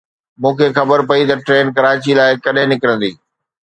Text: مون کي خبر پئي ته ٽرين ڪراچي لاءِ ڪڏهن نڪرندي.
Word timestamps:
مون 0.41 0.53
کي 0.59 0.67
خبر 0.77 0.99
پئي 1.09 1.23
ته 1.29 1.35
ٽرين 1.45 1.67
ڪراچي 1.75 2.11
لاءِ 2.19 2.33
ڪڏهن 2.43 2.69
نڪرندي. 2.73 3.11